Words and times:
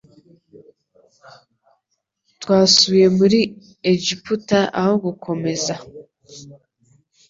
Twasubiye 2.41 3.07
muri 3.19 3.39
Egiputa 3.91 4.59
aho 4.79 4.93
gukomeza 5.05 5.73